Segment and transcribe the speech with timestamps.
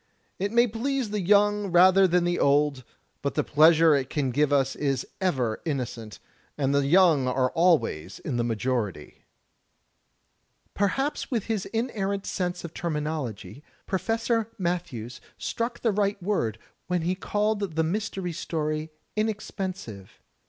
[0.39, 2.83] It may please the young rather than the old,
[3.21, 6.17] but the pleasure it can give is ever innocent;
[6.57, 9.25] and the young are always in the majority."
[10.73, 13.61] Perhaps with his inerrant sense of terminology.
[13.85, 16.57] Professor Matthews struck the right word
[16.87, 20.19] when he called the Mystery Story inexpensive.